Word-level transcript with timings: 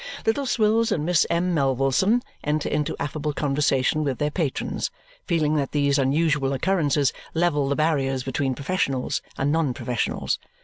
Little 0.25 0.47
Swills 0.47 0.91
and 0.91 1.05
Miss 1.05 1.27
M. 1.29 1.53
Melvilleson 1.53 2.23
enter 2.43 2.67
into 2.67 2.95
affable 2.99 3.33
conversation 3.33 4.03
with 4.03 4.17
their 4.17 4.31
patrons, 4.31 4.89
feeling 5.27 5.57
that 5.57 5.73
these 5.73 5.99
unusual 5.99 6.53
occurrences 6.53 7.13
level 7.35 7.69
the 7.69 7.75
barriers 7.75 8.23
between 8.23 8.55
professionals 8.55 9.21
and 9.37 9.51
non 9.51 9.75
professionals. 9.75 10.39